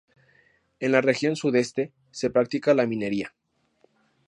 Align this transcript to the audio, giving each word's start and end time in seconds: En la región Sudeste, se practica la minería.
En 0.79 0.93
la 0.93 1.01
región 1.01 1.35
Sudeste, 1.35 1.91
se 2.09 2.31
practica 2.31 2.73
la 2.73 2.87
minería. 2.87 3.35